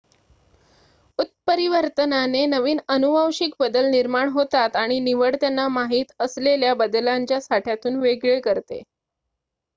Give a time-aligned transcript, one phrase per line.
[1.19, 8.81] उत्परीवर्तनाने नवीन अनुवांशिक बदल निर्माण होतात आणि निवड त्यांना माहित असलेल्या बदलांच्या साठ्यातून वेगळे करते